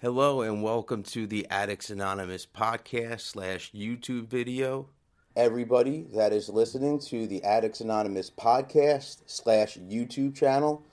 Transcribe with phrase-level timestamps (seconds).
[0.00, 4.86] Hello and welcome to the Addicts Anonymous podcast slash YouTube video.
[5.34, 10.84] Everybody that is listening to the Addicts Anonymous podcast slash YouTube channel,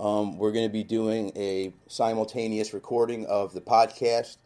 [0.00, 4.38] um, we're going to be doing a simultaneous recording of the podcast.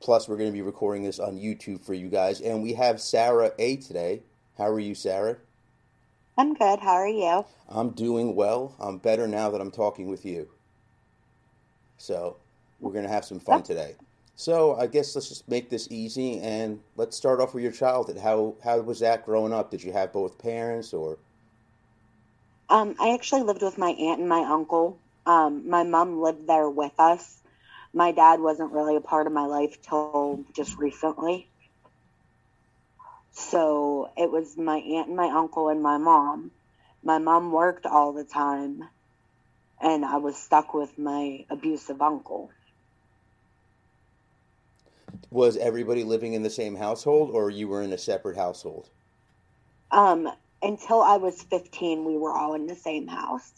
[0.00, 2.40] Plus, we're going to be recording this on YouTube for you guys.
[2.40, 4.22] And we have Sarah A today.
[4.56, 5.36] How are you, Sarah?
[6.38, 6.78] I'm good.
[6.78, 7.44] How are you?
[7.68, 8.74] I'm doing well.
[8.80, 10.48] I'm better now that I'm talking with you.
[11.98, 12.38] So,
[12.80, 13.96] we're going to have some fun today.
[14.36, 18.18] So, I guess let's just make this easy and let's start off with your childhood.
[18.18, 19.70] How how was that growing up?
[19.70, 21.18] Did you have both parents or
[22.68, 24.98] Um, I actually lived with my aunt and my uncle.
[25.26, 27.42] Um, my mom lived there with us.
[27.94, 31.48] My dad wasn't really a part of my life till just recently.
[33.32, 36.50] So it was my aunt and my uncle and my mom.
[37.02, 38.84] My mom worked all the time,
[39.80, 42.50] and I was stuck with my abusive uncle.
[45.30, 48.88] Was everybody living in the same household or you were in a separate household?
[49.90, 50.30] Um,
[50.62, 53.52] until I was 15, we were all in the same house.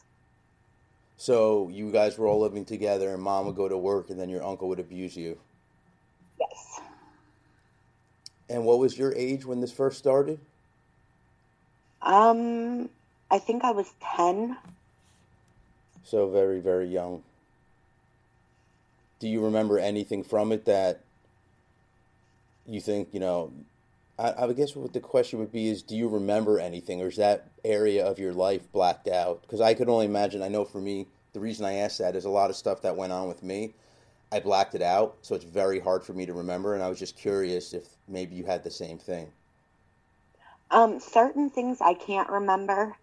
[1.17, 4.31] So you guys were all living together, and mom would go to work, and then
[4.31, 5.39] your uncle would abuse you.
[6.39, 6.81] Yes.
[8.49, 10.41] And what was your age when this first started?
[12.01, 12.89] Um,
[13.31, 14.57] I think I was 10.
[16.05, 17.23] So very, very young.
[19.19, 21.01] Do you remember anything from it that
[22.71, 23.53] you think, you know,
[24.19, 27.17] I, I guess what the question would be is do you remember anything, or is
[27.17, 29.43] that area of your life blacked out?
[29.43, 32.25] Because I could only imagine, I know for me, the reason I asked that is
[32.25, 33.75] a lot of stuff that went on with me.
[34.33, 36.99] I blacked it out, so it's very hard for me to remember, and I was
[36.99, 39.29] just curious if maybe you had the same thing.
[40.71, 42.97] Um, certain things I can't remember,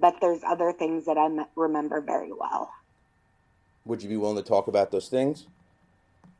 [0.00, 2.72] but there's other things that I remember very well.
[3.84, 5.46] Would you be willing to talk about those things?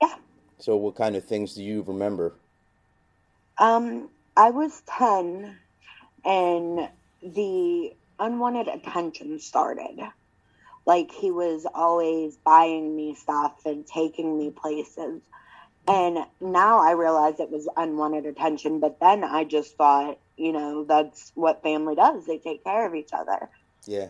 [0.03, 0.16] Yeah.
[0.59, 2.34] So, what kind of things do you remember?
[3.59, 5.56] Um, I was 10
[6.25, 6.89] and
[7.22, 9.99] the unwanted attention started.
[10.84, 15.22] Like he was always buying me stuff and taking me places.
[15.89, 20.84] And now I realize it was unwanted attention, but then I just thought, you know,
[20.84, 22.27] that's what family does.
[22.27, 23.49] They take care of each other.
[23.87, 24.09] Yeah.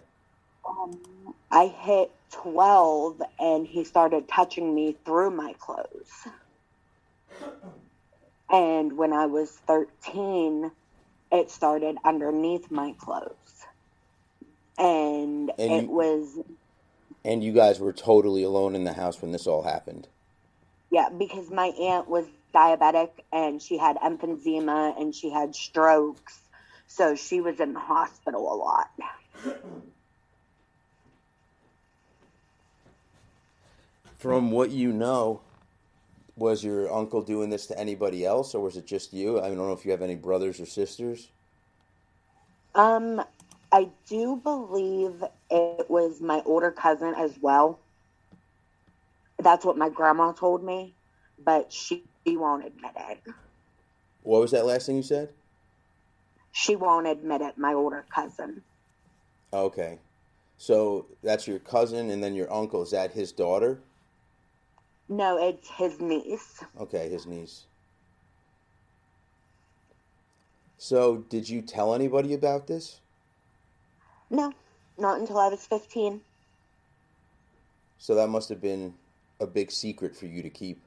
[0.69, 6.11] Um, I hit 12 and he started touching me through my clothes.
[8.51, 10.71] And when I was 13,
[11.33, 13.35] it started underneath my clothes.
[14.79, 16.39] And, And it you- was,
[17.25, 20.09] And you guys were totally alone in the house when this all happened.
[20.91, 26.41] yeah, because my aunt was diabetic and she had emphysema and she had strokes.
[26.87, 28.91] So she was in the hospital a lot.
[34.19, 35.41] From what you know,
[36.37, 39.41] was your uncle doing this to anybody else, or was it just you?
[39.41, 41.29] I don't know if you have any brothers or sisters.
[42.75, 43.25] Um,
[43.73, 47.79] I do believe it was my older cousin as well.
[49.39, 50.95] That's what my grandma told me,
[51.43, 53.33] but she, she won't admit it.
[54.23, 55.31] What was that last thing you said?
[56.53, 58.63] She won't admit it, my older cousin.
[59.53, 59.99] Okay.
[60.59, 62.83] So that's your cousin and then your uncle.
[62.83, 63.81] Is that his daughter?
[65.09, 66.65] No, it's his niece.
[66.81, 67.65] Okay, his niece.
[70.79, 73.01] So did you tell anybody about this?
[74.31, 74.53] No,
[74.99, 76.21] not until I was 15.
[77.99, 78.95] So that must have been
[79.41, 80.83] a big secret for you to keep.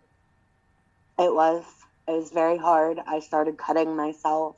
[1.18, 1.64] It was.
[2.08, 3.00] It was very hard.
[3.08, 4.58] I started cutting myself.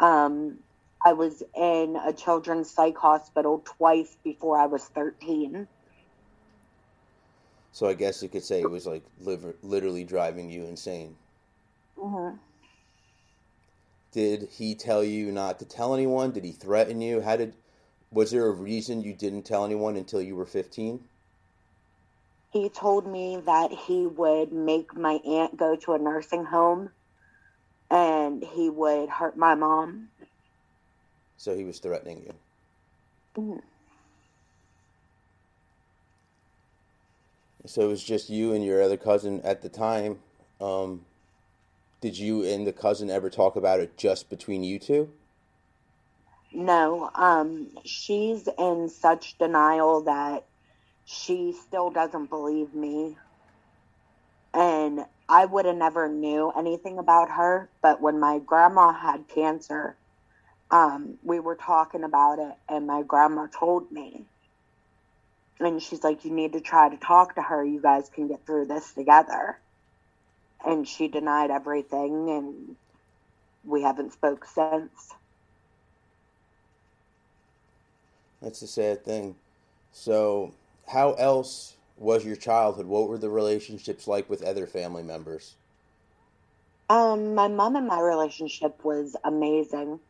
[0.00, 0.58] Um,
[1.04, 5.68] I was in a children's psych hospital twice before I was 13.
[7.74, 11.16] So I guess you could say it was like liver- literally driving you insane.
[11.98, 12.36] Mm-hmm.
[14.12, 16.30] Did he tell you not to tell anyone?
[16.30, 17.20] Did he threaten you?
[17.20, 17.56] How did
[18.12, 21.00] was there a reason you didn't tell anyone until you were 15?
[22.52, 26.90] He told me that he would make my aunt go to a nursing home
[27.90, 30.10] and he would hurt my mom.
[31.38, 32.34] So he was threatening you.
[33.42, 33.62] Mhm.
[37.66, 40.18] So it was just you and your other cousin at the time.
[40.60, 41.02] Um,
[42.00, 45.10] did you and the cousin ever talk about it just between you two?
[46.52, 50.44] No, um, she's in such denial that
[51.04, 53.16] she still doesn't believe me.
[54.52, 59.96] And I would have never knew anything about her, but when my grandma had cancer,
[60.70, 64.26] um, we were talking about it, and my grandma told me.
[65.60, 67.64] And she's like, You need to try to talk to her.
[67.64, 69.58] You guys can get through this together.
[70.64, 72.76] And she denied everything, and
[73.64, 75.12] we haven't spoke since.
[78.40, 79.36] That's a sad thing.
[79.92, 80.52] So,
[80.88, 82.86] how else was your childhood?
[82.86, 85.54] What were the relationships like with other family members?
[86.90, 90.00] Um, my mom and my relationship was amazing.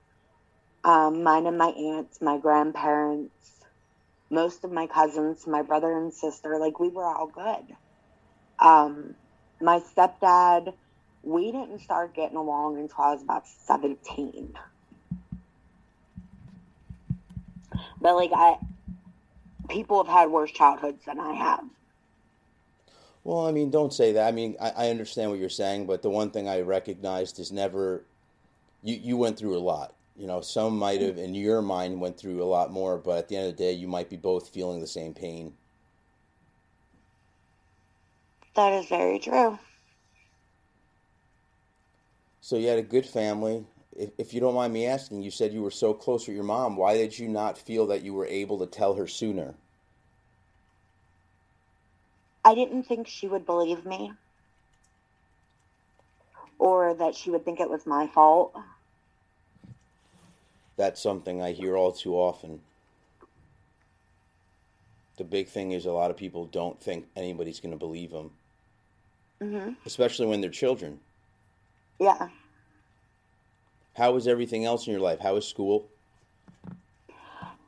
[0.83, 3.54] Um, mine and my aunts, my grandparents,
[4.35, 7.77] most of my cousins, my brother and sister, like we were all good.
[8.59, 9.15] Um,
[9.61, 10.75] my stepdad,
[11.23, 14.55] we didn't start getting along until I was about 17.
[18.01, 18.59] But like I
[19.69, 21.65] people have had worse childhoods than I have.
[23.23, 24.29] Well, I mean, don't say that.
[24.29, 27.51] I mean, I, I understand what you're saying, but the one thing I recognized is
[27.51, 28.05] never
[28.83, 29.95] you, you went through a lot.
[30.17, 33.29] You know, some might have in your mind went through a lot more, but at
[33.29, 35.55] the end of the day you might be both feeling the same pain.
[38.55, 39.59] That is very true.
[42.41, 43.65] So you had a good family.
[43.97, 46.45] If, if you don't mind me asking, you said you were so close with your
[46.45, 46.77] mom.
[46.77, 49.55] Why did you not feel that you were able to tell her sooner?
[52.45, 54.13] I didn't think she would believe me
[56.59, 58.55] or that she would think it was my fault.
[60.77, 62.61] That's something I hear all too often.
[65.17, 68.33] The big thing is a lot of people don't think anybody's going to believe them,
[69.41, 71.01] hmm especially when they're children.
[72.01, 72.29] Yeah.
[73.97, 75.21] How was everything else in your life?
[75.21, 75.89] How was school?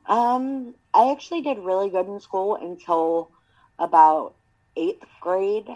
[0.07, 3.31] Um, I actually did really good in school until
[3.79, 4.35] about
[4.75, 5.67] eighth grade.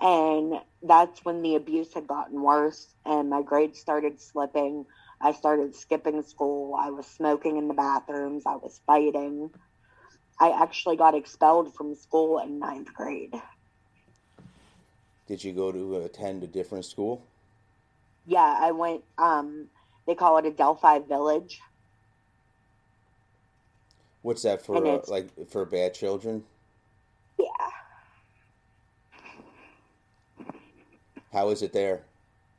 [0.00, 4.86] And that's when the abuse had gotten worse and my grades started slipping.
[5.20, 6.74] I started skipping school.
[6.74, 8.44] I was smoking in the bathrooms.
[8.46, 9.50] I was fighting.
[10.38, 13.34] I actually got expelled from school in ninth grade.
[15.26, 17.22] Did you go to attend a different school?
[18.26, 19.68] Yeah, I went, um,
[20.06, 21.60] they call it Adelphoi Village.
[24.22, 24.84] What's that for?
[24.84, 26.44] Uh, like for bad children?
[27.38, 27.46] Yeah.
[31.32, 32.02] How is it there?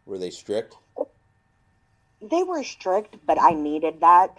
[0.05, 0.75] Were they strict?
[2.21, 4.35] They were strict, but I needed that.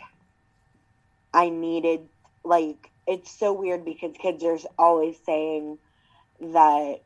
[1.34, 2.08] I needed
[2.44, 5.78] like it's so weird because kids are always saying
[6.40, 7.00] that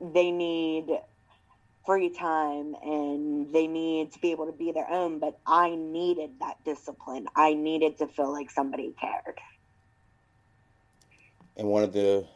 [0.00, 0.86] they need
[1.84, 6.30] free time and they need to be able to be their own, but I needed
[6.40, 7.26] that discipline.
[7.34, 9.38] I needed to feel like somebody cared.
[11.56, 12.26] And one of the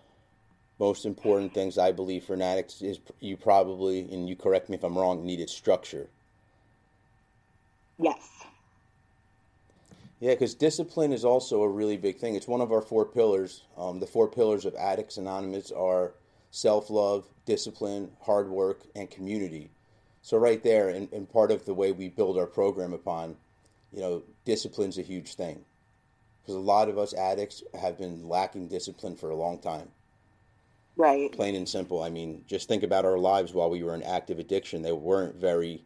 [0.78, 4.76] most important things I believe for an addict is you probably, and you correct me
[4.76, 6.08] if I'm wrong, needed structure.
[8.00, 8.40] Yes.
[10.20, 12.34] Yeah, because discipline is also a really big thing.
[12.34, 13.62] It's one of our four pillars.
[13.76, 16.12] Um, the four pillars of Addicts Anonymous are
[16.50, 19.70] self love, discipline, hard work, and community.
[20.22, 23.36] So, right there, and, and part of the way we build our program upon,
[23.92, 25.64] you know, discipline's a huge thing.
[26.42, 29.88] Because a lot of us addicts have been lacking discipline for a long time.
[30.96, 31.32] Right.
[31.32, 32.02] Plain and simple.
[32.02, 34.82] I mean, just think about our lives while we were in active addiction.
[34.82, 35.82] They weren't very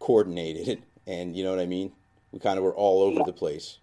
[0.00, 0.82] coordinated.
[1.06, 1.92] And you know what I mean?
[2.32, 3.24] We kind of were all over Yeah.
[3.24, 3.78] the place.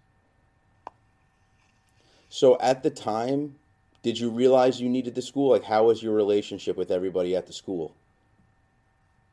[2.28, 3.56] So at the time,
[4.02, 5.50] did you realize you needed the school?
[5.50, 7.96] Like, how was your relationship with everybody at the school?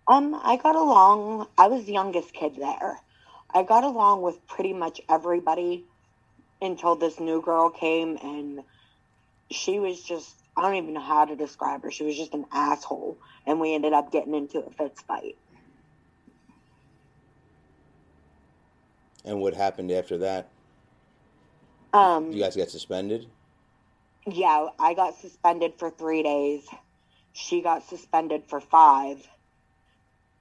[0.08, 1.48] Um, I got along.
[1.58, 3.00] I was the youngest kid there.
[3.54, 5.86] I got along with pretty much everybody
[6.62, 8.62] until this new girl came, and
[9.52, 10.36] she was just.
[10.58, 11.92] I don't even know how to describe her.
[11.92, 15.36] She was just an asshole, and we ended up getting into a fist fight.
[19.26, 20.50] And what happened after that?
[21.94, 23.28] Um, You guys got suspended?
[24.26, 26.68] yeah, I got suspended for three days.
[27.34, 29.28] She got suspended for five,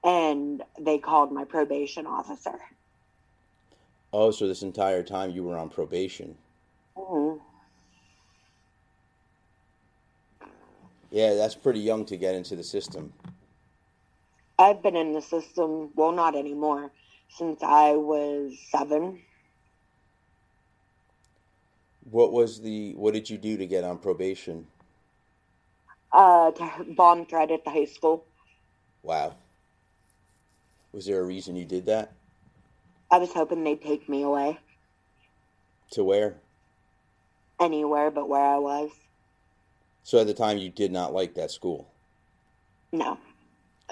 [0.03, 2.59] and they called my probation officer.
[4.11, 6.37] Oh, so this entire time you were on probation.
[6.97, 7.39] Mhm.
[11.11, 13.13] Yeah, that's pretty young to get into the system.
[14.59, 16.91] I've been in the system, well, not anymore,
[17.29, 19.21] since I was seven.
[22.09, 24.67] What was the what did you do to get on probation?
[26.11, 28.25] Uh, to bomb threat at the high school.
[29.03, 29.35] Wow.
[30.91, 32.11] Was there a reason you did that?
[33.11, 34.57] I was hoping they'd take me away
[35.91, 36.35] To where?
[37.59, 38.89] anywhere but where I was.
[40.03, 41.87] So at the time, you did not like that school.
[42.91, 43.17] No.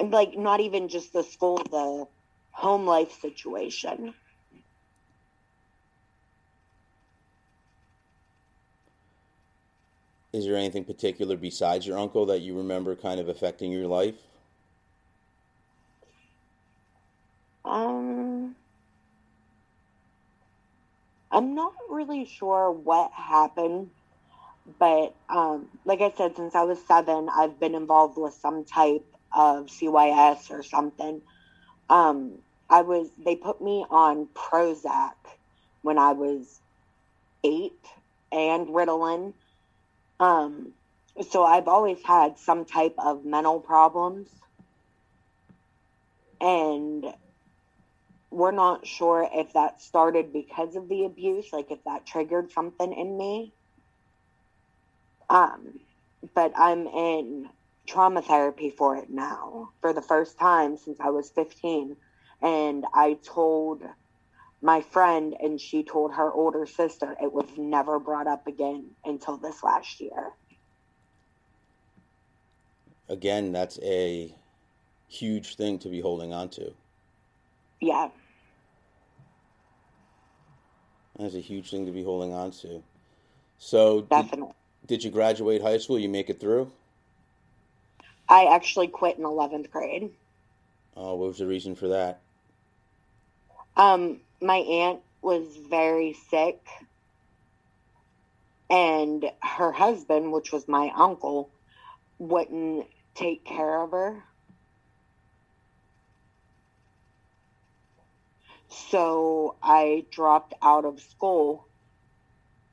[0.01, 2.07] Like, not even just the school, the
[2.57, 4.15] home life situation.
[10.33, 14.15] Is there anything particular besides your uncle that you remember kind of affecting your life?
[17.63, 18.55] Um,
[21.31, 23.91] I'm not really sure what happened,
[24.79, 29.05] but um, like I said, since I was seven, I've been involved with some type
[29.31, 31.21] of CYS or something.
[31.87, 35.13] Um, I was they put me on Prozac
[35.81, 36.59] when I was
[37.43, 37.85] eight
[38.31, 39.33] and Ritalin.
[40.19, 40.73] Um,
[41.29, 44.29] so I've always had some type of mental problems,
[46.41, 47.05] and
[48.31, 52.93] we're not sure if that started because of the abuse, like if that triggered something
[52.93, 53.53] in me.
[55.29, 55.79] Um,
[56.35, 57.49] but I'm in
[57.87, 61.95] trauma therapy for it now for the first time since I was 15.
[62.41, 63.83] And I told
[64.61, 69.37] my friend, and she told her older sister, it was never brought up again until
[69.37, 70.31] this last year.
[73.09, 74.33] Again, that's a
[75.07, 76.73] huge thing to be holding on to.
[77.79, 78.09] Yeah.
[81.17, 82.83] That's a huge thing to be holding on to.
[83.59, 84.43] So, did,
[84.85, 85.97] did you graduate high school?
[85.97, 86.71] You make it through?
[88.29, 90.11] I actually quit in 11th grade.
[90.95, 92.21] Oh, what was the reason for that?
[93.77, 96.59] Um, my aunt was very sick,
[98.69, 101.51] and her husband, which was my uncle,
[102.19, 104.23] wouldn't take care of her.
[108.69, 111.67] So I dropped out of school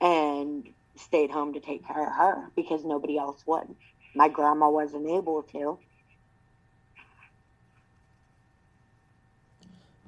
[0.01, 3.77] and stayed home to take care of her because nobody else would.
[4.15, 5.79] My grandma wasn't able to.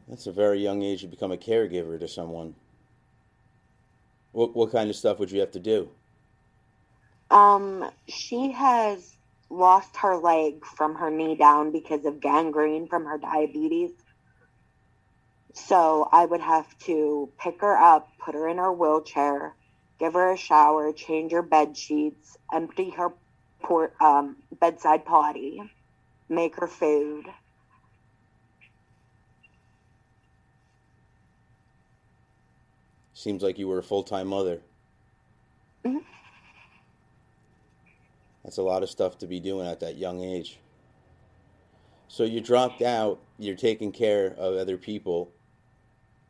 [0.09, 2.55] That's a very young age to become a caregiver to someone.
[4.33, 5.89] What what kind of stuff would you have to do?
[7.31, 9.17] Um, she has
[9.51, 13.91] lost her leg from her knee down because of gangrene from her diabetes.
[15.55, 19.55] So I would have to pick her up, put her in her wheelchair,
[19.99, 23.13] give her a shower, change her bed sheets, empty her
[23.63, 25.63] port, um, bedside potty,
[26.29, 27.25] make her food.
[33.27, 34.61] Seems like you were a full time mother.
[35.85, 36.05] Mhm.
[38.45, 40.61] That's a lot of stuff to be doing at that young age.
[42.07, 43.19] So you dropped out.
[43.37, 45.33] You're taking care of other people.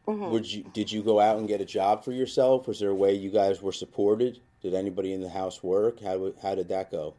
[0.06, 0.30] Mhm.
[0.30, 0.62] Would you?
[0.72, 2.66] Did you go out and get a job for yourself?
[2.66, 4.40] Was there a way you guys were supported?
[4.62, 6.00] Did anybody in the house work?
[6.00, 7.12] How how did that go?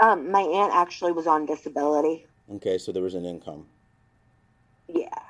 [0.00, 2.26] Um, my aunt actually was on disability.
[2.56, 3.66] Okay, so there was an income.
[4.88, 5.24] Yeah.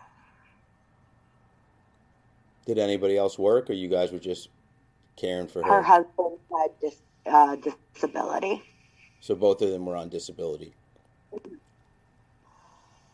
[2.66, 4.48] Did anybody else work, or you guys were just
[5.16, 5.68] caring for her?
[5.68, 7.56] Her husband had dis- uh,
[7.94, 8.62] disability.
[9.20, 10.74] So both of them were on disability.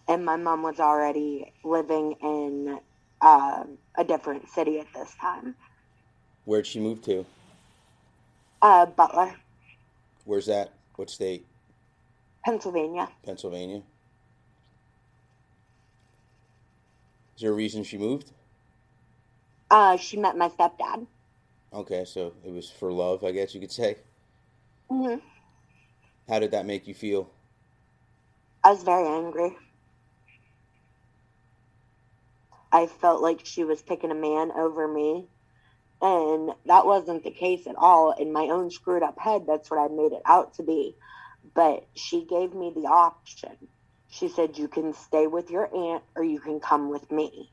[0.08, 2.80] and my mom was already living in
[3.22, 3.64] uh,
[3.96, 5.54] a different city at this time.
[6.44, 7.24] Where'd she move to?
[8.62, 9.34] Uh, Butler,
[10.24, 10.72] Where's that?
[10.96, 11.46] What state?
[12.44, 13.08] Pennsylvania.
[13.24, 13.82] Pennsylvania.
[17.36, 18.32] Is there a reason she moved?
[19.70, 21.06] Uh, she met my stepdad.
[21.72, 23.98] Okay, so it was for love, I guess you could say.
[24.88, 25.16] hmm
[26.28, 27.30] How did that make you feel?
[28.64, 29.56] I was very angry.
[32.72, 35.26] I felt like she was picking a man over me.
[36.02, 38.12] And that wasn't the case at all.
[38.12, 40.96] In my own screwed up head, that's what I made it out to be.
[41.54, 43.56] But she gave me the option.
[44.08, 47.50] She said, You can stay with your aunt or you can come with me.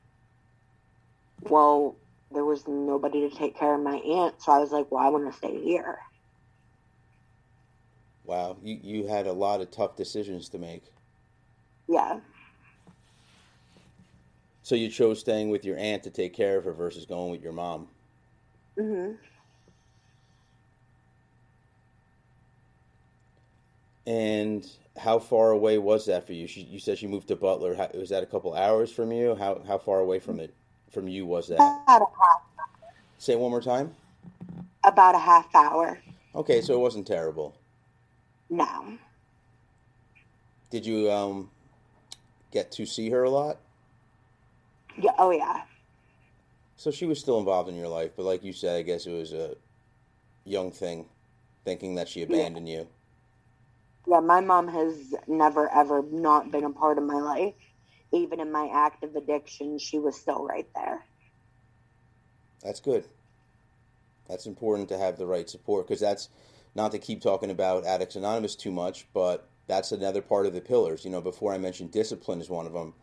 [1.41, 1.97] Well,
[2.31, 4.41] there was nobody to take care of my aunt.
[4.41, 5.99] So I was like, Well, I want to stay here.
[8.25, 10.83] Wow, you, you had a lot of tough decisions to make.
[11.87, 12.19] Yeah.
[14.63, 17.41] So you chose staying with your aunt to take care of her versus going with
[17.41, 17.87] your mom.
[18.77, 19.13] Mm-hmm.
[24.05, 26.47] And how far away was that for you?
[26.47, 27.75] She, you said she moved to Butler.
[27.75, 29.35] How, was that a couple hours from you?
[29.35, 30.53] How how far away from it
[30.91, 31.55] from you was that?
[31.55, 32.41] About a half,
[33.17, 33.93] Say it one more time.
[34.83, 35.99] about a half hour.
[36.35, 37.55] Okay, so it wasn't terrible.
[38.49, 38.97] No.
[40.69, 41.49] Did you um
[42.51, 43.57] get to see her a lot?
[45.01, 45.11] Yeah.
[45.17, 45.63] Oh yeah.
[46.75, 49.11] So she was still involved in your life, but like you said, I guess it
[49.11, 49.55] was a
[50.45, 51.05] young thing,
[51.65, 52.79] thinking that she abandoned yeah.
[52.79, 52.87] you.
[54.09, 57.55] Yeah, my mom has never ever not been a part of my life.
[58.11, 61.05] Even in my active addiction, she was still right there.
[62.63, 63.05] That's good.
[64.27, 66.29] That's important to have the right support because that's
[66.75, 70.61] not to keep talking about Addicts Anonymous too much, but that's another part of the
[70.61, 71.03] pillars.
[71.05, 72.93] You know, before I mentioned discipline is one of them.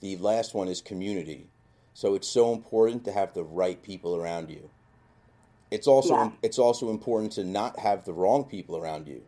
[0.00, 1.48] The last one is community.
[1.94, 4.70] So it's so important to have the right people around you.
[5.70, 6.30] It's also Yeah.
[6.42, 9.22] it's also important to not have the wrong people around you.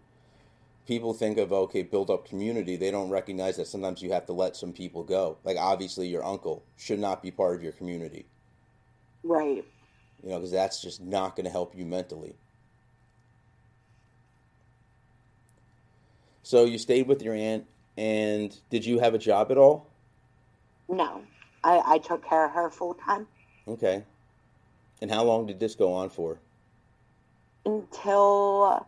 [0.89, 2.75] People think of okay, build up community.
[2.75, 5.37] They don't recognize that sometimes you have to let some people go.
[5.45, 8.27] Like obviously, your uncle should not be part of your community.
[9.23, 9.65] Right.
[10.23, 12.35] You know, because that's just not going to help you mentally.
[16.43, 17.67] So you stayed with your aunt,
[17.99, 19.91] and did you have a job at all?
[20.89, 21.23] No,
[21.63, 23.27] I, I took care of her full time
[23.69, 24.05] Okay.
[25.03, 26.41] And how long did this go on for?
[27.67, 28.87] until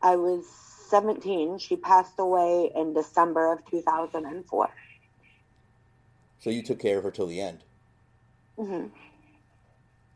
[0.00, 0.46] I was
[0.90, 1.58] 17.
[1.58, 4.70] She passed away in December of 2004.
[6.40, 7.64] So you took care of her till the end.
[8.58, 8.86] hmm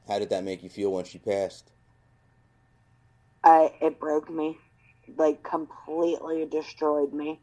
[0.08, 1.72] How did that make you feel when she passed?
[3.44, 4.58] I, it broke me,
[5.16, 7.40] like completely destroyed me.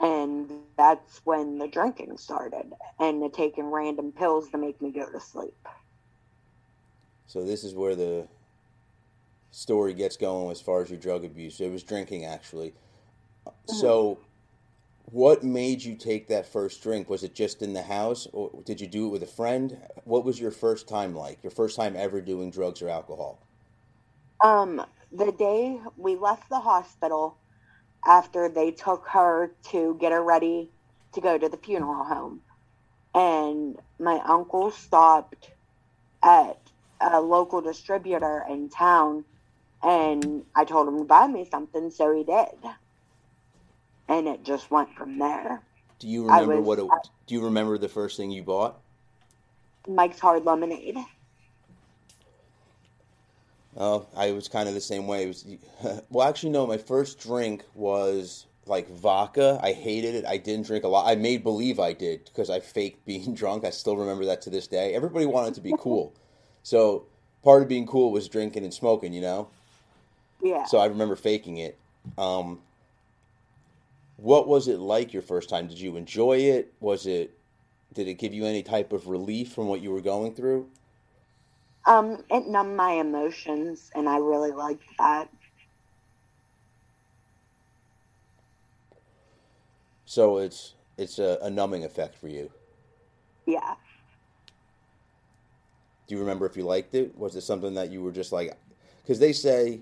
[0.00, 5.10] And that's when the drinking started and the taking random pills to make me go
[5.10, 5.54] to sleep.
[7.26, 8.28] So this is where the
[9.52, 11.60] story gets going as far as your drug abuse.
[11.60, 12.74] It was drinking actually.
[13.66, 14.18] So
[15.06, 17.08] what made you take that first drink?
[17.08, 19.78] Was it just in the house or did you do it with a friend?
[20.04, 21.42] What was your first time like?
[21.44, 23.38] Your first time ever doing drugs or alcohol?
[24.42, 27.36] Um, the day we left the hospital
[28.06, 30.70] after they took her to get her ready
[31.12, 32.40] to go to the funeral home,
[33.14, 35.50] and my uncle stopped
[36.22, 36.58] at
[37.00, 39.24] a local distributor in town,
[39.82, 42.72] and I told him to buy me something, so he did,
[44.08, 45.62] and it just went from there.
[45.98, 48.80] Do you remember was- what it, do you remember the first thing you bought?
[49.88, 50.98] Mike's Hard Lemonade.
[53.76, 55.24] Oh, I was kind of the same way.
[55.24, 55.46] It was,
[56.10, 56.66] well, actually, no.
[56.66, 59.58] My first drink was like vodka.
[59.62, 60.26] I hated it.
[60.26, 61.08] I didn't drink a lot.
[61.08, 63.64] I made believe I did because I faked being drunk.
[63.64, 64.94] I still remember that to this day.
[64.94, 66.14] Everybody wanted to be cool,
[66.62, 67.06] so
[67.42, 69.12] part of being cool was drinking and smoking.
[69.12, 69.48] You know,
[70.42, 70.64] Yeah.
[70.64, 71.78] so I remember faking it.
[72.18, 72.60] Um,
[74.16, 75.68] what was it like your first time?
[75.68, 76.72] Did you enjoy it?
[76.80, 77.36] Was it?
[77.94, 80.68] Did it give you any type of relief from what you were going through?
[81.86, 85.28] Um, it numbed my emotions, and I really liked that.
[90.04, 92.50] So it's it's a, a numbing effect for you.
[93.46, 93.74] Yeah.
[96.06, 97.16] Do you remember if you liked it?
[97.16, 98.56] Was it something that you were just like,
[99.02, 99.80] because they say,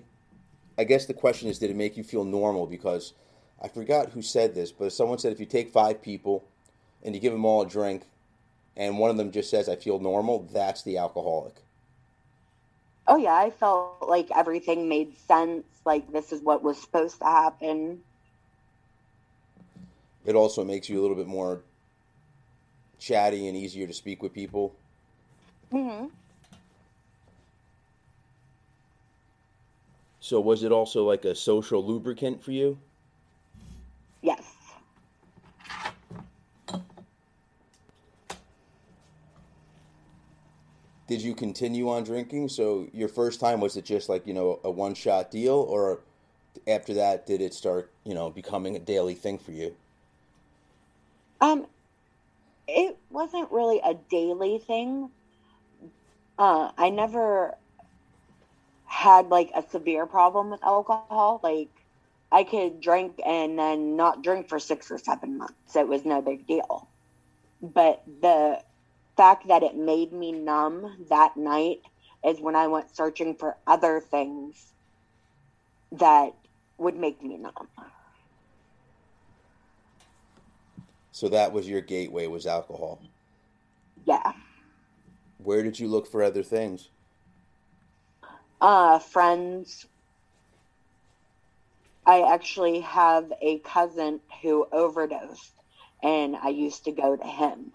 [0.77, 2.65] I guess the question is, did it make you feel normal?
[2.65, 3.13] Because
[3.61, 6.43] I forgot who said this, but someone said if you take five people
[7.03, 8.03] and you give them all a drink,
[8.75, 11.55] and one of them just says, I feel normal, that's the alcoholic.
[13.07, 15.65] Oh yeah, I felt like everything made sense.
[15.85, 18.01] Like this is what was supposed to happen.
[20.25, 21.61] It also makes you a little bit more
[22.99, 24.75] chatty and easier to speak with people.
[25.71, 26.05] hmm
[30.31, 32.77] So was it also like a social lubricant for you?
[34.21, 34.41] Yes.
[41.09, 42.47] Did you continue on drinking?
[42.47, 45.99] So your first time was it just like, you know, a one shot deal or
[46.65, 49.75] after that did it start, you know, becoming a daily thing for you?
[51.41, 51.67] Um,
[52.69, 55.09] it wasn't really a daily thing.
[56.39, 57.57] Uh, I never
[59.01, 61.39] had like a severe problem with alcohol.
[61.43, 61.69] Like
[62.31, 65.75] I could drink and then not drink for six or seven months.
[65.75, 66.87] It was no big deal.
[67.63, 68.61] But the
[69.17, 71.81] fact that it made me numb that night
[72.23, 74.71] is when I went searching for other things
[75.93, 76.35] that
[76.77, 77.69] would make me numb.
[81.11, 83.01] So that was your gateway was alcohol.
[84.05, 84.33] Yeah.
[85.39, 86.90] Where did you look for other things?
[88.61, 89.85] Uh, friends.
[92.05, 95.51] I actually have a cousin who overdosed,
[96.01, 97.71] and I used to go to him.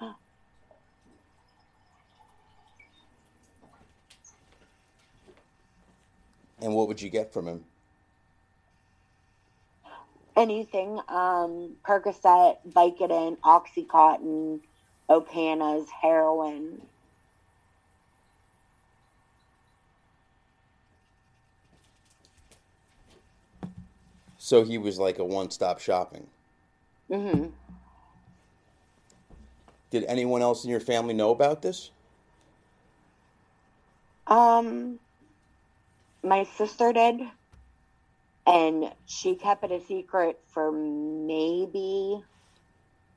[6.60, 7.64] And what would you get from him?
[10.34, 14.60] Anything, um, Percocet, Vicodin, Oxycontin,
[15.08, 16.82] Opanas, heroin.
[24.46, 26.28] So he was like a one-stop shopping.
[27.10, 27.46] hmm
[29.90, 31.90] Did anyone else in your family know about this?
[34.28, 35.00] Um,
[36.22, 37.22] my sister did,
[38.46, 42.22] and she kept it a secret for maybe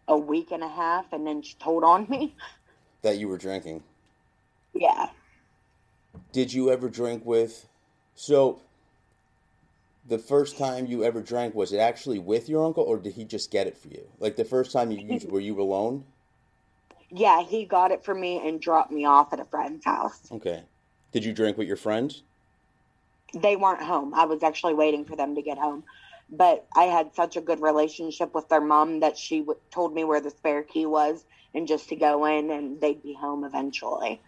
[0.08, 2.36] a week and a half, and then she told on me.
[3.04, 3.84] That you were drinking?
[4.74, 5.10] Yeah.
[6.32, 7.68] Did you ever drink with?
[8.16, 8.64] So,
[10.10, 13.24] the first time you ever drank was it actually with your uncle, or did he
[13.24, 14.08] just get it for you?
[14.20, 16.04] Like the first time you used, were you alone?
[17.12, 20.20] Yeah, he got it for me and dropped me off at a friend's house.
[20.32, 20.64] Okay.
[21.12, 22.24] Did you drink with your friends?
[23.34, 24.14] They weren't home.
[24.14, 25.84] I was actually waiting for them to get home.
[26.32, 30.04] But I had such a good relationship with their mom that she w- told me
[30.04, 31.24] where the spare key was
[31.56, 34.22] and just to go in and they'd be home eventually.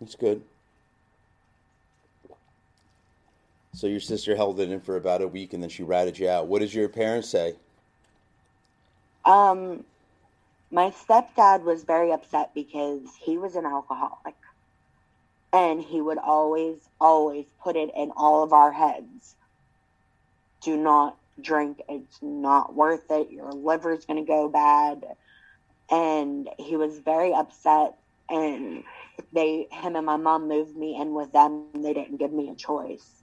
[0.00, 0.42] That's good.
[3.74, 6.28] So your sister held it in for about a week and then she ratted you
[6.28, 6.46] out.
[6.46, 7.56] What did your parents say?
[9.24, 9.84] Um,
[10.70, 14.34] my stepdad was very upset because he was an alcoholic.
[15.54, 19.36] And he would always, always put it in all of our heads.
[20.62, 21.82] Do not drink.
[21.88, 23.30] It's not worth it.
[23.30, 25.04] Your liver's going to go bad.
[25.90, 27.96] And he was very upset.
[28.28, 28.84] And
[29.32, 31.66] they, him and my mom moved me in with them.
[31.74, 33.21] They didn't give me a choice.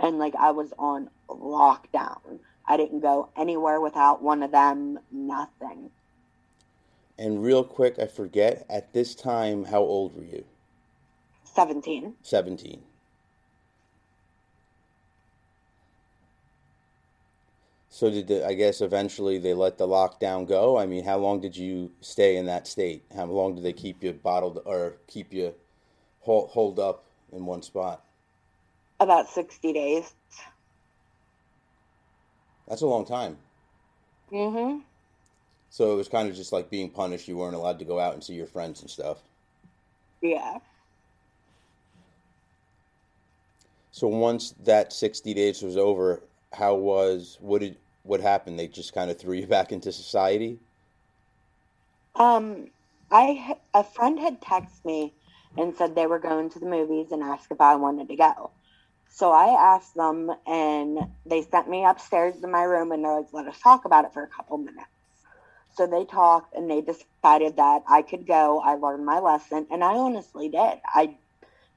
[0.00, 2.38] And like I was on lockdown.
[2.66, 5.90] I didn't go anywhere without one of them, nothing.
[7.18, 10.44] And real quick, I forget, at this time, how old were you?
[11.44, 12.14] 17.
[12.22, 12.82] 17.
[17.88, 20.76] So did the, I guess eventually they let the lockdown go?
[20.76, 23.04] I mean, how long did you stay in that state?
[23.14, 25.54] How long did they keep you bottled or keep you
[26.22, 28.02] hold, hold up in one spot?
[29.04, 30.14] About 60 days.
[32.66, 33.36] That's a long time.
[34.32, 34.78] Mm-hmm.
[35.68, 37.28] So it was kind of just like being punished.
[37.28, 39.18] You weren't allowed to go out and see your friends and stuff.
[40.22, 40.56] Yeah.
[43.92, 46.22] So once that 60 days was over,
[46.54, 48.58] how was what did what happened?
[48.58, 50.58] They just kind of threw you back into society?
[52.14, 52.68] Um,
[53.10, 55.12] I a friend had texted me
[55.58, 58.50] and said they were going to the movies and asked if I wanted to go.
[59.10, 63.32] So I asked them, and they sent me upstairs to my room, and they're like,
[63.32, 64.88] "Let us talk about it for a couple minutes."
[65.74, 68.60] So they talked, and they decided that I could go.
[68.60, 70.80] I learned my lesson, and I honestly did.
[70.94, 71.18] I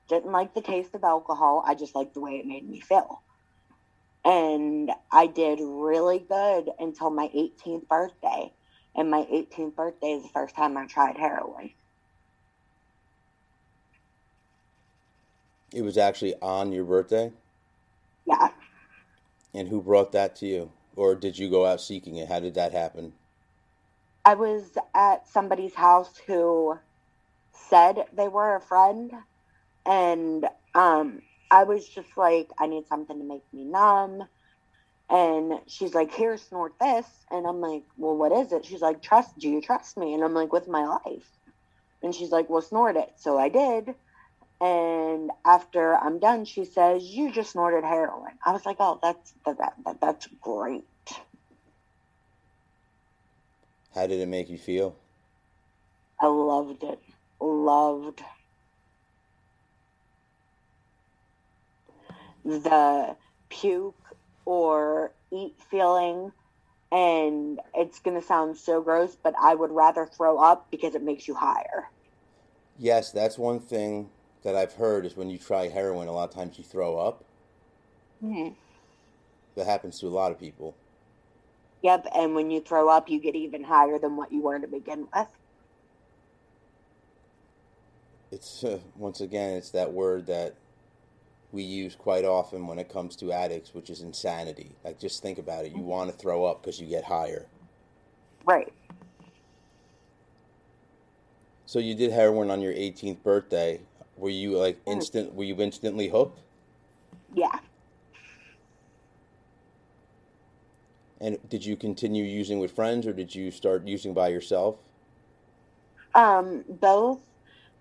[0.07, 1.63] didn't like the taste of alcohol.
[1.65, 3.23] I just liked the way it made me feel.
[4.25, 8.53] And I did really good until my 18th birthday.
[8.95, 11.71] And my 18th birthday is the first time I tried heroin.
[15.73, 17.31] It was actually on your birthday?
[18.25, 18.49] Yeah.
[19.53, 20.71] And who brought that to you?
[20.95, 22.27] Or did you go out seeking it?
[22.27, 23.13] How did that happen?
[24.25, 26.77] I was at somebody's house who
[27.69, 29.11] said they were a friend.
[29.85, 34.27] And um, I was just like, I need something to make me numb.
[35.09, 37.05] And she's like, here, snort this.
[37.31, 38.65] And I'm like, well, what is it?
[38.65, 40.13] She's like, trust, do you trust me?
[40.13, 41.29] And I'm like, with my life.
[42.03, 43.13] And she's like, well, snort it.
[43.15, 43.95] So I did.
[44.59, 48.33] And after I'm done, she says, you just snorted heroin.
[48.43, 50.85] I was like, oh, that's, that, that, that that's great.
[53.93, 54.95] How did it make you feel?
[56.19, 56.99] I loved it.
[57.39, 58.23] Loved
[62.43, 63.15] the
[63.49, 63.95] puke
[64.45, 66.31] or eat feeling.
[66.91, 71.03] And it's going to sound so gross, but I would rather throw up because it
[71.03, 71.89] makes you higher.
[72.79, 74.09] Yes, that's one thing
[74.43, 77.23] that I've heard is when you try heroin, a lot of times you throw up.
[78.23, 78.53] Mm-hmm.
[79.55, 80.75] That happens to a lot of people.
[81.83, 84.67] Yep, and when you throw up, you get even higher than what you were to
[84.67, 85.27] begin with.
[88.31, 90.55] It's uh, once again, it's that word that
[91.51, 94.75] we use quite often when it comes to addicts, which is insanity.
[94.83, 95.71] Like, just think about it.
[95.71, 97.45] You want to throw up because you get higher.
[98.45, 98.73] Right.
[101.65, 103.81] So you did heroin on your 18th birthday.
[104.17, 105.33] Were you like instant?
[105.33, 106.39] Were you instantly hooked?
[107.33, 107.59] Yeah.
[111.19, 114.77] And did you continue using with friends, or did you start using by yourself?
[116.13, 117.19] Um, both.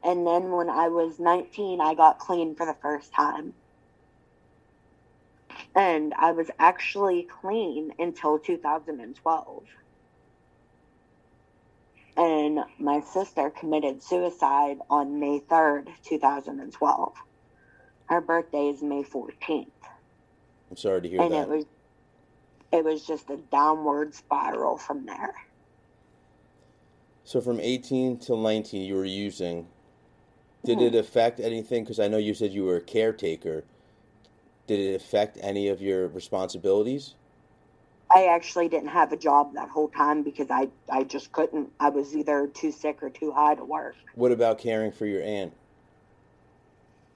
[0.02, 3.54] And then when I was 19, I got clean for the first time.
[5.74, 9.64] And I was actually clean until 2012.
[12.16, 17.12] And my sister committed suicide on May 3rd, 2012.
[18.06, 19.66] Her birthday is May 14th.
[20.70, 21.42] I'm sorry to hear and that.
[21.42, 21.64] it was
[22.72, 25.34] it was just a downward spiral from there.
[27.24, 29.66] So from 18 till 19, you were using.
[30.64, 30.98] Did it mm-hmm.
[30.98, 31.84] affect anything?
[31.84, 33.64] Because I know you said you were a caretaker.
[34.66, 37.14] Did it affect any of your responsibilities?
[38.14, 41.70] I actually didn't have a job that whole time because I, I just couldn't.
[41.80, 43.96] I was either too sick or too high to work.
[44.14, 45.52] What about caring for your aunt?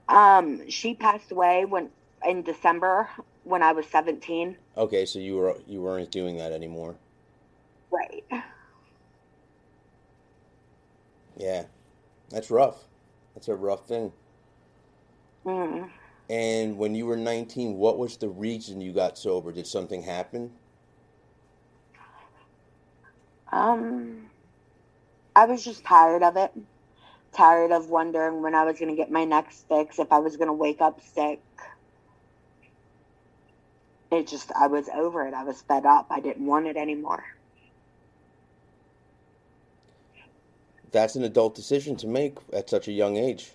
[0.09, 1.91] Um, she passed away when
[2.27, 3.09] in December
[3.45, 4.57] when I was 17.
[4.77, 6.97] Okay, so you were you weren't doing that anymore.
[7.91, 8.25] Right.
[11.37, 11.65] Yeah,
[12.29, 12.85] that's rough.
[13.35, 14.13] That's a rough thing.
[15.47, 15.89] Mm.
[16.29, 19.51] And when you were 19, what was the reason you got sober?
[19.51, 20.53] Did something happen?
[23.53, 24.27] Um,
[25.35, 26.53] I was just tired of it.
[27.33, 30.37] Tired of wondering when I was going to get my next fix, if I was
[30.37, 31.41] going to wake up sick.
[34.11, 35.35] It just, I was over it.
[35.35, 36.07] I was fed up.
[36.11, 37.25] I didn't want it anymore.
[40.91, 43.53] That's an adult decision to make at such a young age.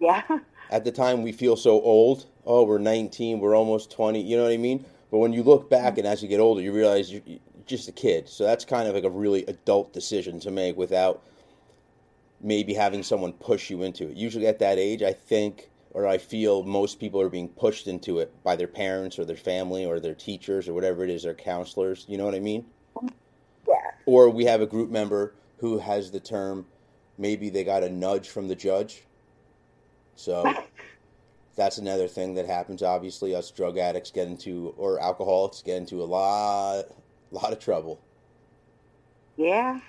[0.00, 0.22] Yeah.
[0.70, 2.24] At the time, we feel so old.
[2.46, 4.22] Oh, we're 19, we're almost 20.
[4.22, 4.86] You know what I mean?
[5.10, 7.92] But when you look back and as you get older, you realize you're just a
[7.92, 8.28] kid.
[8.28, 11.22] So that's kind of like a really adult decision to make without
[12.40, 14.16] maybe having someone push you into it.
[14.16, 18.18] Usually at that age, I think or I feel most people are being pushed into
[18.18, 21.34] it by their parents or their family or their teachers or whatever it is, their
[21.34, 22.06] counselors.
[22.08, 22.64] You know what I mean?
[23.68, 23.74] Yeah.
[24.06, 26.66] Or we have a group member who has the term
[27.18, 29.02] maybe they got a nudge from the judge.
[30.16, 30.50] So
[31.56, 32.82] that's another thing that happens.
[32.82, 36.84] Obviously, us drug addicts get into or alcoholics get into a lot,
[37.32, 38.00] lot of trouble.
[39.36, 39.80] Yeah.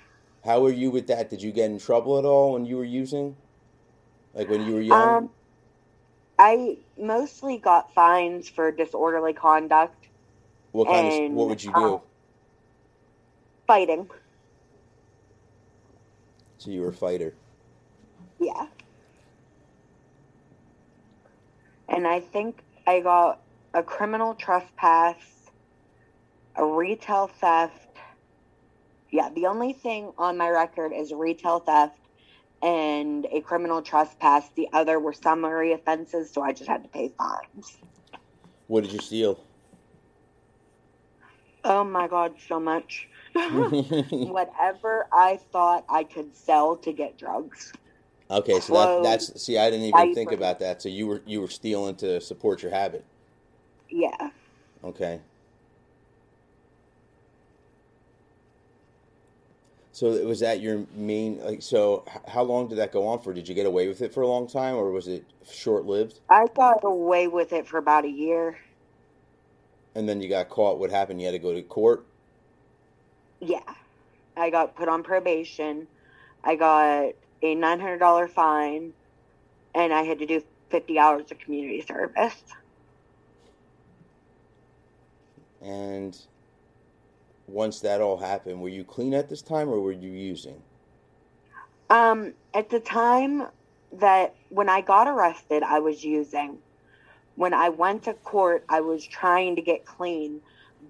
[0.44, 1.30] How were you with that?
[1.30, 3.36] Did you get in trouble at all when you were using?
[4.34, 5.16] Like when you were young?
[5.16, 5.30] Um,
[6.38, 10.08] I mostly got fines for disorderly conduct,
[10.72, 11.94] what kind of what would you do?
[11.94, 12.00] um,
[13.66, 14.10] fighting.
[16.58, 17.32] so you were a fighter.
[18.40, 18.66] Yeah.
[21.88, 23.40] And I think I got
[23.72, 25.16] a criminal trespass,
[26.56, 27.98] a retail theft.
[29.10, 31.98] Yeah, the only thing on my record is retail theft
[32.62, 34.48] and a criminal trespass.
[34.56, 37.78] The other were summary offenses, so I just had to pay fines.
[38.66, 39.38] What did you steal?
[41.64, 43.08] Oh my God, so much.
[43.34, 47.72] Whatever I thought I could sell to get drugs.
[48.30, 50.82] okay, so that, that's see, I didn't even think about that.
[50.82, 53.04] So you were you were stealing to support your habit.
[53.90, 54.30] Yeah.
[54.82, 55.20] Okay.
[59.94, 63.32] So it was that your main like so how long did that go on for?
[63.32, 66.18] Did you get away with it for a long time or was it short lived?
[66.28, 68.58] I got away with it for about a year.
[69.94, 70.80] And then you got caught.
[70.80, 71.20] What happened?
[71.20, 72.04] You had to go to court.
[73.38, 73.60] Yeah.
[74.36, 75.86] I got put on probation.
[76.42, 78.92] I got a $900 fine,
[79.76, 82.42] and I had to do 50 hours of community service.
[85.62, 86.18] And
[87.46, 90.60] once that all happened, were you clean at this time or were you using?
[91.90, 93.46] Um, at the time
[93.92, 96.58] that when I got arrested, I was using.
[97.36, 100.40] When I went to court, I was trying to get clean,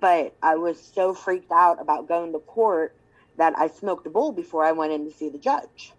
[0.00, 2.94] but I was so freaked out about going to court
[3.36, 5.92] that I smoked a bowl before I went in to see the judge.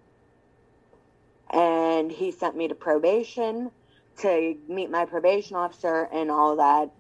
[1.50, 3.72] And he sent me to probation
[4.18, 6.91] to meet my probation officer and all that.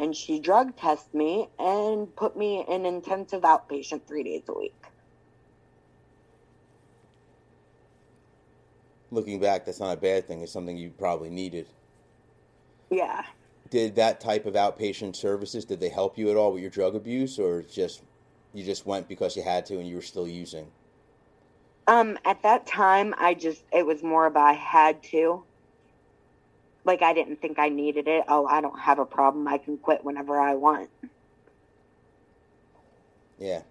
[0.00, 4.74] And she drug tested me and put me in intensive outpatient three days a week.
[9.10, 10.40] Looking back, that's not a bad thing.
[10.40, 11.66] It's something you probably needed.
[12.90, 13.24] Yeah.
[13.68, 16.94] Did that type of outpatient services did they help you at all with your drug
[16.94, 18.02] abuse or just
[18.54, 20.66] you just went because you had to and you were still using?
[21.86, 25.44] Um, at that time, I just, it was more of I had to.
[26.84, 28.24] Like, I didn't think I needed it.
[28.28, 29.48] Oh, I don't have a problem.
[29.48, 30.90] I can quit whenever I want.
[33.38, 33.62] Yeah.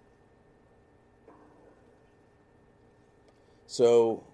[3.66, 4.24] So,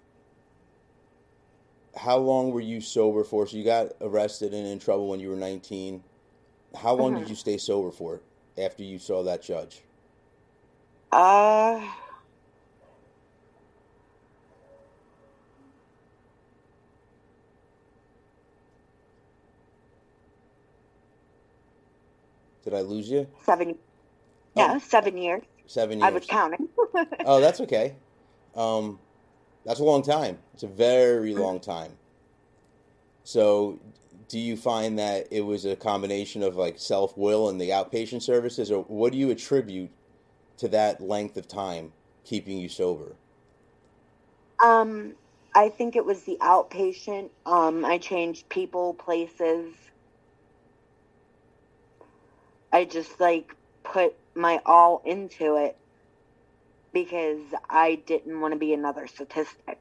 [1.95, 3.47] how long were you sober for?
[3.47, 6.03] So you got arrested and in trouble when you were 19.
[6.75, 7.29] How long did Mhm.
[7.29, 8.21] you stay sober for
[8.57, 9.81] after you saw that judge?
[11.11, 11.81] Uh,
[22.67, 23.25] Did I lose you?
[23.45, 23.77] seven,
[24.57, 24.73] Oh.
[24.73, 25.41] no, seven years.
[25.67, 26.05] Seven years.
[26.05, 26.67] I was counting.
[27.25, 27.95] Oh, that's okay.
[28.57, 28.99] Um,
[29.65, 30.39] that's a long time.
[30.53, 31.93] It's a very long time.
[33.23, 33.79] So,
[34.27, 38.21] do you find that it was a combination of like self will and the outpatient
[38.21, 39.91] services, or what do you attribute
[40.57, 41.93] to that length of time
[42.25, 43.15] keeping you sober?
[44.61, 45.13] Um,
[45.55, 47.29] I think it was the outpatient.
[47.45, 49.73] Um, I changed people, places.
[52.71, 55.77] I just like put my all into it
[56.93, 59.79] because I didn't want to be another statistic.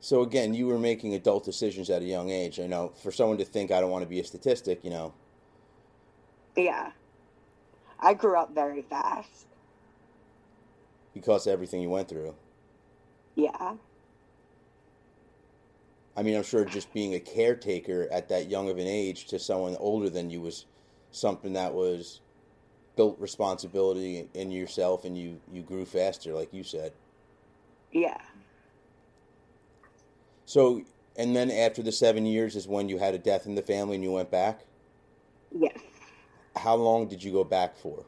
[0.00, 2.58] So again, you were making adult decisions at a young age.
[2.58, 5.12] You know, for someone to think I don't want to be a statistic, you know.
[6.56, 6.92] Yeah.
[7.98, 9.46] I grew up very fast.
[11.12, 12.34] Because of everything you went through.
[13.34, 13.74] Yeah.
[16.16, 19.38] I mean, I'm sure just being a caretaker at that young of an age to
[19.38, 20.64] someone older than you was
[21.10, 22.20] something that was
[22.96, 26.92] built responsibility in yourself and you, you grew faster, like you said.
[27.92, 28.16] Yeah.
[30.46, 30.82] So,
[31.16, 33.96] and then after the seven years is when you had a death in the family
[33.96, 34.64] and you went back?
[35.52, 35.78] Yes.
[36.56, 38.04] How long did you go back for?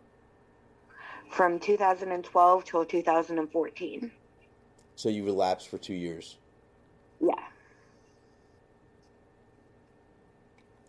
[1.31, 4.11] From 2012 till 2014.
[4.97, 6.39] So you relapsed for two years?
[7.21, 7.35] Yeah.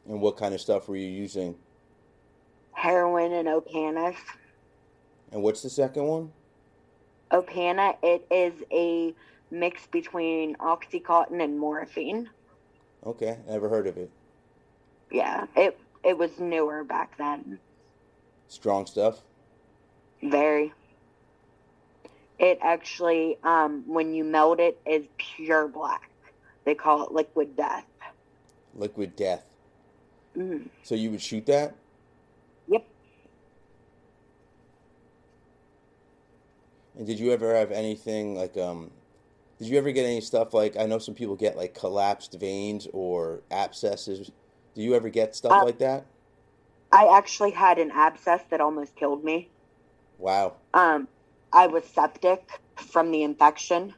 [0.09, 1.55] And what kind of stuff were you using?
[2.71, 4.15] Heroin and Opana.
[5.31, 6.31] And what's the second one?
[7.31, 9.13] Opana, it is a
[9.51, 12.27] mix between Oxycontin and morphine.
[13.05, 14.09] Okay, never heard of it.
[15.11, 17.59] Yeah, it it was newer back then.
[18.47, 19.21] Strong stuff?
[20.23, 20.73] Very.
[22.39, 26.09] It actually, um, when you melt it, is pure black.
[26.63, 27.85] They call it liquid death.
[28.73, 29.48] Liquid death.
[30.39, 30.69] Mm.
[30.84, 31.75] So you would shoot that?
[32.67, 32.86] Yep.
[36.97, 38.91] And did you ever have anything like um
[39.58, 42.88] did you ever get any stuff like I know some people get like collapsed veins
[42.93, 44.32] or abscesses.
[44.75, 46.06] Do you ever get stuff Uh, like that?
[46.91, 49.49] I actually had an abscess that almost killed me.
[50.17, 50.54] Wow.
[50.73, 51.08] Um,
[51.52, 53.93] I was septic from the infection.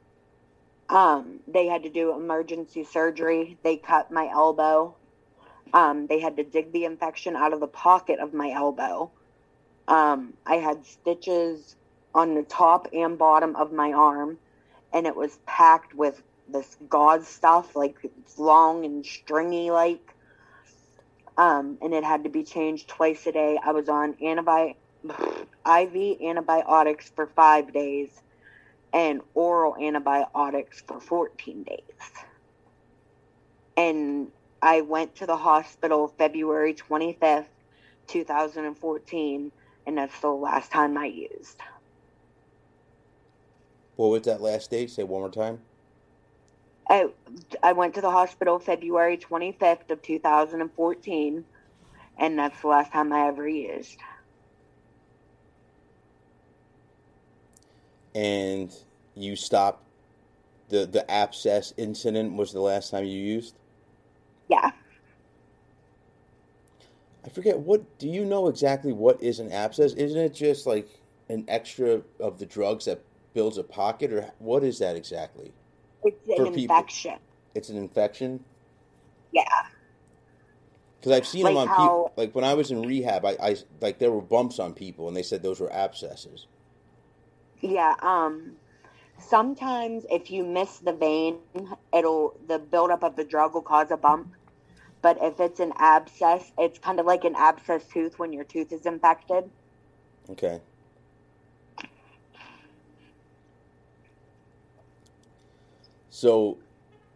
[0.89, 3.57] Um, they had to do emergency surgery.
[3.63, 4.95] They cut my elbow.
[5.73, 9.11] Um, they had to dig the infection out of the pocket of my elbow.
[9.87, 11.75] Um, I had stitches
[12.13, 14.37] on the top and bottom of my arm,
[14.93, 17.97] and it was packed with this gauze stuff, like
[18.37, 20.15] long and stringy, like.
[21.37, 23.57] Um, and it had to be changed twice a day.
[23.63, 24.75] I was on antibi-
[25.65, 28.09] IV antibiotics for five days
[28.93, 31.79] and oral antibiotics for 14 days.
[33.77, 34.27] And
[34.61, 37.45] I went to the hospital February 25th,
[38.07, 39.51] 2014,
[39.87, 41.59] and that's the last time I used.
[43.95, 44.91] What was that last date?
[44.91, 45.59] Say one more time.
[46.89, 47.07] I,
[47.63, 51.45] I went to the hospital February 25th of 2014,
[52.19, 53.97] and that's the last time I ever used.
[58.13, 58.71] And
[59.15, 59.85] you stopped
[60.69, 63.55] the the abscess incident was the last time you used?
[64.51, 64.71] Yeah.
[67.25, 69.93] I forget what do you know exactly what is an abscess?
[69.93, 70.89] Isn't it just like
[71.29, 73.01] an extra of the drugs that
[73.33, 75.53] builds a pocket or what is that exactly?
[76.03, 76.75] It's For an people.
[76.75, 77.17] infection.
[77.55, 78.43] It's an infection?
[79.31, 79.43] Yeah.
[80.99, 82.11] Because I've seen them on how- people.
[82.17, 85.15] Like when I was in rehab, I, I like there were bumps on people, and
[85.15, 86.47] they said those were abscesses.
[87.61, 88.53] Yeah, um
[89.19, 91.37] sometimes if you miss the vein,
[91.95, 94.33] it'll the buildup of the drug will cause a bump.
[95.01, 98.71] But if it's an abscess, it's kind of like an abscess tooth when your tooth
[98.71, 99.49] is infected.
[100.29, 100.61] Okay.
[106.09, 106.59] So,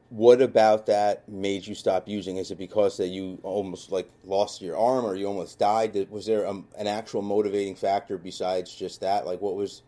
[0.09, 2.37] what about that made you stop using?
[2.37, 6.09] Is it because that you almost like lost your arm, or you almost died?
[6.09, 9.25] Was there um an actual motivating factor besides just that?
[9.27, 9.83] Like, what was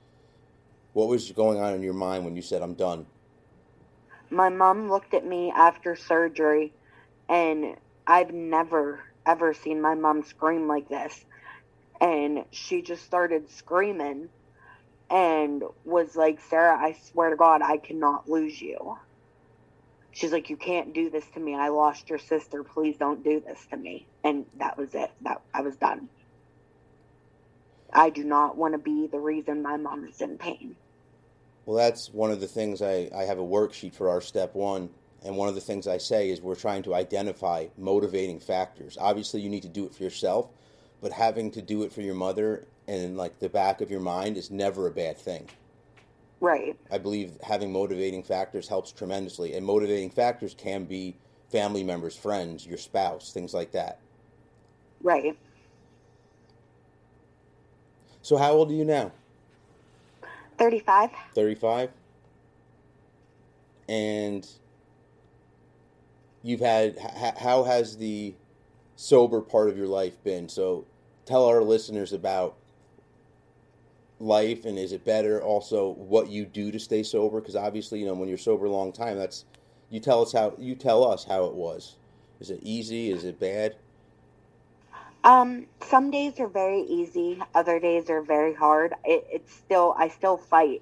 [0.94, 3.08] what was going on in your mind when you said, "I'm done"?
[4.30, 6.74] My mom looked at me after surgery
[7.30, 7.78] and
[8.08, 11.14] I've never ever seen my mom scream like this.
[12.00, 14.30] And she just started screaming
[15.10, 18.98] and was like, Sarah, I swear to God, I cannot lose you.
[20.12, 21.56] She's like, You can't do this to me.
[21.56, 22.64] I lost your sister.
[22.64, 24.08] Please don't do this to me.
[24.24, 25.12] And that was it.
[25.22, 26.10] That I was done.
[27.94, 30.76] I do not want to be the reason my mom is in pain.
[31.66, 34.90] Well, that's one of the things I, I have a worksheet for our step one.
[35.24, 38.98] And one of the things I say is we're trying to identify motivating factors.
[39.00, 40.50] Obviously, you need to do it for yourself,
[41.02, 44.38] but having to do it for your mother and like the back of your mind
[44.38, 45.48] is never a bad thing.
[46.40, 46.78] Right.
[46.92, 51.16] I believe having motivating factors helps tremendously, and motivating factors can be
[51.52, 54.00] family members, friends, your spouse, things like that.
[55.02, 55.38] Right.
[58.22, 59.12] So, how old are you now?
[60.58, 61.12] 35.
[61.34, 61.90] 35?
[63.90, 64.48] And
[66.48, 66.98] you've had,
[67.40, 68.34] how has the
[68.96, 70.48] sober part of your life been?
[70.48, 70.86] So,
[71.26, 72.56] tell our listeners about
[74.20, 75.42] life and is it better?
[75.42, 78.72] Also what you do to stay sober because obviously you know when you're sober a
[78.72, 79.46] long time that's
[79.90, 81.98] you tell us how you tell us how it was.
[82.40, 83.12] Is it easy?
[83.12, 83.76] Is it bad?
[85.24, 88.94] Um some days are very easy other days are very hard.
[89.06, 90.82] It, it's still i still fight.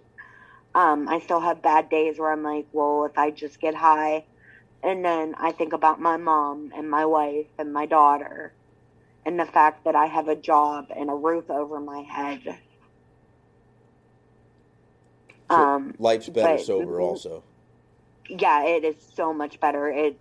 [0.75, 4.23] Um i still have bad days where i'm like well if i just get high
[4.85, 8.53] and then i think about my mom and my wife and my daughter
[9.25, 12.57] and the fact that i have a job and a roof over my head
[15.49, 17.43] so um, life's better but, sober, also.
[18.29, 19.89] Yeah, it is so much better.
[19.89, 20.19] It's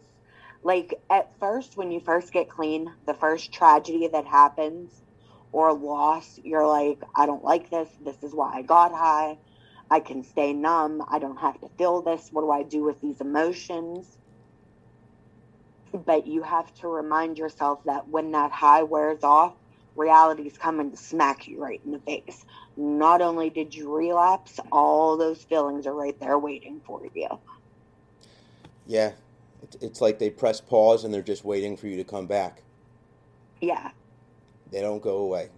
[0.62, 4.90] like at first, when you first get clean, the first tragedy that happens
[5.52, 7.88] or loss, you're like, I don't like this.
[8.04, 9.38] This is why I got high.
[9.90, 11.02] I can stay numb.
[11.08, 12.28] I don't have to feel this.
[12.32, 14.18] What do I do with these emotions?
[15.94, 19.54] But you have to remind yourself that when that high wears off,
[19.96, 22.44] reality is coming to smack you right in the face
[22.76, 27.28] not only did you relapse, all those feelings are right there waiting for you.
[28.86, 29.12] Yeah,
[29.80, 32.62] it's like they press pause and they're just waiting for you to come back.
[33.60, 33.90] Yeah.
[34.70, 35.50] They don't go away.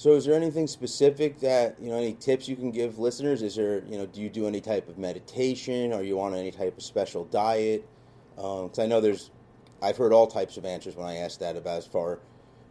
[0.00, 1.98] So, is there anything specific that you know?
[1.98, 3.42] Any tips you can give listeners?
[3.42, 4.06] Is there you know?
[4.06, 5.92] Do you do any type of meditation?
[5.92, 7.86] Are you on any type of special diet?
[8.34, 9.30] Because um, I know there's,
[9.82, 12.20] I've heard all types of answers when I ask that about as far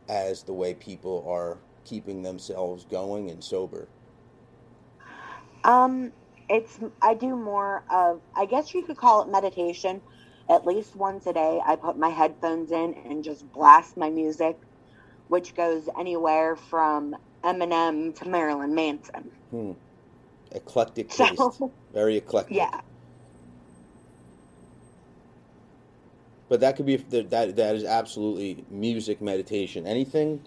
[0.08, 3.88] as the way people are keeping themselves going and sober?
[5.64, 6.12] Um,
[6.50, 10.02] it's I do more of I guess you could call it meditation.
[10.50, 14.58] At least once a day, I put my headphones in and just blast my music,
[15.30, 19.32] which goes anywhere from Eminem to Marilyn Manson.
[19.52, 19.72] Hmm.
[20.52, 21.38] Eclectic taste.
[21.38, 22.58] So, Very eclectic.
[22.58, 22.82] Yeah.
[26.50, 29.86] But that could be that that is absolutely music meditation.
[29.86, 30.42] Anything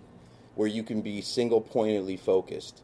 [0.57, 2.83] where you can be single pointedly focused.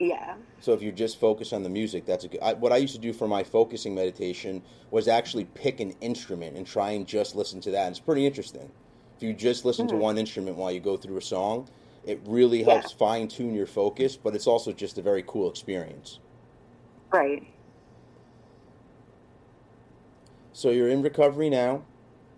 [0.00, 0.34] Yeah.
[0.60, 2.40] So if you just focus on the music, that's a good.
[2.40, 6.56] I, what I used to do for my focusing meditation was actually pick an instrument
[6.56, 7.86] and try and just listen to that.
[7.86, 8.72] And it's pretty interesting.
[9.16, 9.96] If you just listen mm-hmm.
[9.96, 11.68] to one instrument while you go through a song,
[12.04, 12.98] it really helps yeah.
[12.98, 14.16] fine tune your focus.
[14.16, 16.18] But it's also just a very cool experience.
[17.12, 17.46] Right.
[20.52, 21.84] So you're in recovery now.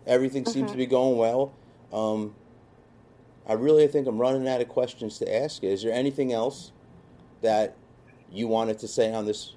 [0.07, 0.53] Everything mm-hmm.
[0.53, 1.53] seems to be going well.
[1.93, 2.35] Um,
[3.49, 5.63] I really think I'm running out of questions to ask.
[5.63, 6.73] Is there anything else
[7.43, 7.77] that
[8.31, 9.55] you wanted to say on this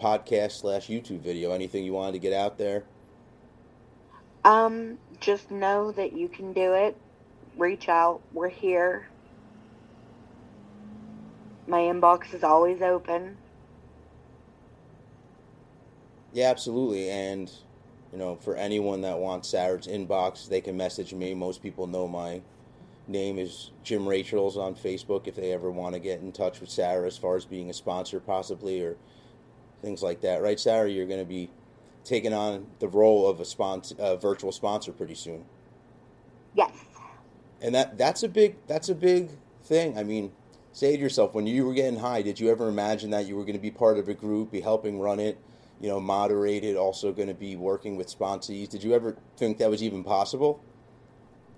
[0.00, 1.52] podcast slash YouTube video?
[1.52, 2.84] Anything you wanted to get out there?
[4.44, 6.96] Um, just know that you can do it.
[7.56, 8.20] Reach out.
[8.32, 9.08] We're here.
[11.66, 13.36] My inbox is always open.
[16.32, 17.10] Yeah, absolutely.
[17.10, 17.50] And
[18.12, 21.34] you know, for anyone that wants Sarah's inbox, they can message me.
[21.34, 22.42] Most people know my
[23.06, 26.70] name is Jim Rachel's on Facebook if they ever want to get in touch with
[26.70, 28.96] Sarah as far as being a sponsor, possibly, or
[29.82, 30.42] things like that.
[30.42, 30.90] Right, Sarah?
[30.90, 31.50] You're going to be
[32.04, 35.44] taking on the role of a sponsor, a virtual sponsor pretty soon.
[36.54, 36.72] Yes.
[37.60, 39.30] And that that's a big that's a big
[39.62, 39.98] thing.
[39.98, 40.32] I mean,
[40.72, 43.44] say to yourself, when you were getting high, did you ever imagine that you were
[43.44, 45.38] going to be part of a group, be helping run it?
[45.80, 48.68] you know, moderated, also going to be working with sponsees.
[48.68, 50.62] Did you ever think that was even possible?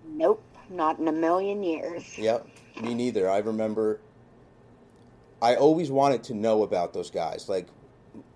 [0.07, 2.17] Nope, not in a million years.
[2.17, 2.47] Yep,
[2.81, 3.29] me neither.
[3.29, 4.01] I remember
[5.41, 7.49] I always wanted to know about those guys.
[7.49, 7.67] Like,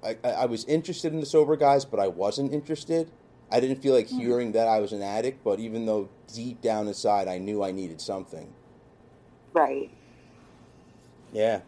[0.02, 3.10] I, I was interested in the sober guys, but I wasn't interested.
[3.50, 4.18] I didn't feel like mm-hmm.
[4.18, 7.72] hearing that I was an addict, but even though deep down inside I knew I
[7.72, 8.52] needed something.
[9.52, 9.90] Right.
[11.32, 11.60] Yeah.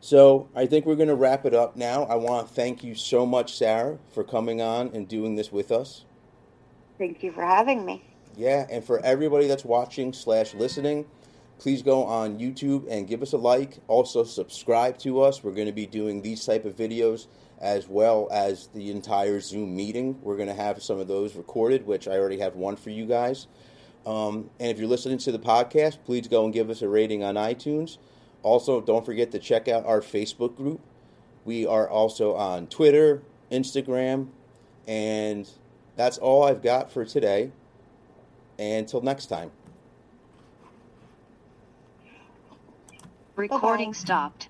[0.00, 2.04] So I think we're going to wrap it up now.
[2.04, 5.72] I want to thank you so much, Sarah, for coming on and doing this with
[5.72, 6.04] us.
[6.98, 8.04] Thank you for having me.
[8.36, 11.06] Yeah, and for everybody that's watching slash listening,
[11.58, 13.78] please go on YouTube and give us a like.
[13.88, 15.42] Also subscribe to us.
[15.42, 17.26] We're going to be doing these type of videos
[17.58, 20.18] as well as the entire Zoom meeting.
[20.22, 23.06] We're going to have some of those recorded, which I already have one for you
[23.06, 23.46] guys.
[24.04, 27.24] Um, and if you're listening to the podcast, please go and give us a rating
[27.24, 27.98] on iTunes.
[28.42, 30.80] Also, don't forget to check out our Facebook group.
[31.44, 34.28] We are also on Twitter, Instagram,
[34.86, 35.48] and
[35.96, 37.50] that's all I've got for today.
[38.58, 39.50] Until next time.
[43.36, 44.48] Recording stopped.